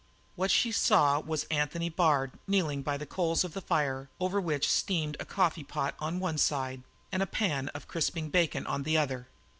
[0.35, 4.67] What she saw was Anthony Bard kneeling by the coals of the fire over which
[4.67, 6.81] steamed a coffee pot on one side
[7.11, 9.27] and a pan of crisping bacon on the other.